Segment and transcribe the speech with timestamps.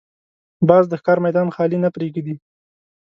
[0.67, 2.35] باز د ښکار میدان خالي نه پرېږدي